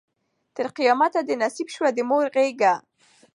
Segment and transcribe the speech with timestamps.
[0.55, 2.73] تر قیامته دي نصیب سوه د مور غیږه